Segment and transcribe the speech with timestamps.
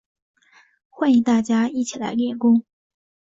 [0.89, 2.63] 欢迎大家一起来练功